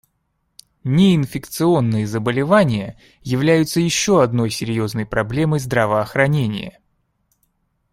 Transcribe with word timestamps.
Неинфекционные 0.83 2.07
заболевания 2.07 2.97
являются 3.21 3.79
еще 3.79 4.23
одной 4.23 4.49
серьезной 4.49 5.05
проблемой 5.05 5.59
здравоохранения. 5.59 6.79